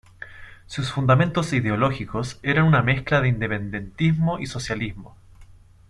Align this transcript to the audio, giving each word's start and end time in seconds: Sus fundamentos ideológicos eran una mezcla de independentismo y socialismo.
Sus 0.65 0.91
fundamentos 0.91 1.53
ideológicos 1.53 2.39
eran 2.41 2.65
una 2.65 2.81
mezcla 2.81 3.21
de 3.21 3.27
independentismo 3.27 4.39
y 4.39 4.47
socialismo. 4.47 5.15